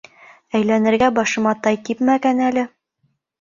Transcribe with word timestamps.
Әйләнергә 0.59 1.09
башыма 1.17 1.53
тай 1.67 1.79
типмәгән 1.91 2.43
әле. 2.49 2.65